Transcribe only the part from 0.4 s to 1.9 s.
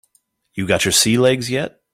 You got your sea legs yet?